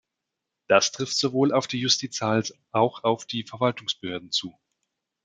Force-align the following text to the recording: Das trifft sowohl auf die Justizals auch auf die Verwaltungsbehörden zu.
Das 0.67 0.91
trifft 0.91 1.15
sowohl 1.15 1.53
auf 1.53 1.67
die 1.67 1.79
Justizals 1.79 2.55
auch 2.71 3.03
auf 3.03 3.27
die 3.27 3.43
Verwaltungsbehörden 3.45 4.31
zu. 4.31 4.57